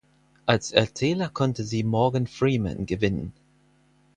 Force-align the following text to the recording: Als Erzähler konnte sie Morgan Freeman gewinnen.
Als 0.47 0.71
Erzähler 0.71 1.29
konnte 1.29 1.63
sie 1.63 1.83
Morgan 1.83 2.25
Freeman 2.25 2.87
gewinnen. 2.87 3.33